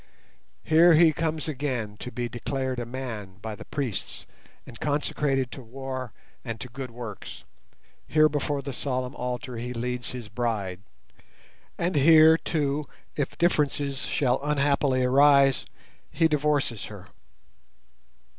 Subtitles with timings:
[0.63, 4.25] Here he comes again to be declared "a man" by the priests,
[4.65, 6.11] and consecrated to war
[6.43, 7.43] and to good works;
[8.07, 10.79] here before the solemn altar he leads his bride;
[11.77, 15.67] and here too, if differences shall unhappily arise,
[16.09, 17.09] he divorces her.